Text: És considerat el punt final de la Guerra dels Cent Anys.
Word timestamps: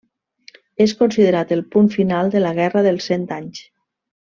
És 0.85 0.93
considerat 1.01 1.53
el 1.57 1.61
punt 1.77 1.91
final 1.97 2.33
de 2.37 2.43
la 2.47 2.55
Guerra 2.61 2.85
dels 2.89 3.11
Cent 3.13 3.29
Anys. 3.39 3.63